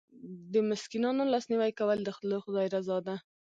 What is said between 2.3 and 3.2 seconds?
خدای رضا ده.